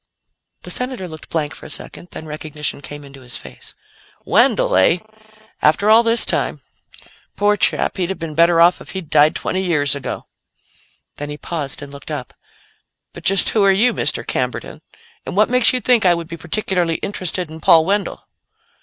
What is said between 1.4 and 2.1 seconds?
for a second,